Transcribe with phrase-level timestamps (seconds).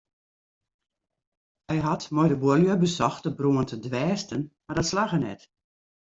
[1.69, 5.41] Hy hat mei de buorlju besocht de brân te dwêsten mar dat slagge net.